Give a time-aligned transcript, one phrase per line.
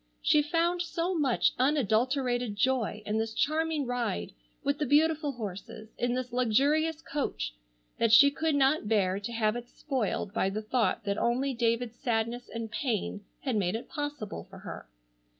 [0.23, 6.15] She found so much unadulterated joy in this charming ride with the beautiful horses, in
[6.15, 7.53] this luxurious coach,
[7.99, 11.99] that she could not bear to have it spoiled by the thought that only David's
[11.99, 14.87] sadness and pain had made it possible for her.